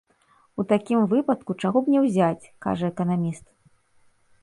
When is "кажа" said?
2.67-2.85